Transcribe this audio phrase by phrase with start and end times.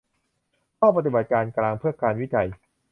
[0.79, 2.47] ห้องปฏิบัติการกลางเพื่อการวิจัย